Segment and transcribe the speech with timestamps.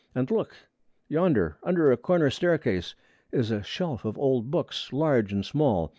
[0.15, 0.55] And look!
[1.09, 2.95] Yonder, under a corner staircase,
[3.31, 5.89] is a shelf of old books, large and small.